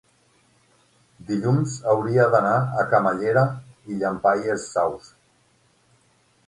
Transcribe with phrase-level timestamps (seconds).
[1.27, 3.45] dilluns hauria d'anar a Camallera
[3.93, 5.13] i Llampaies Saus.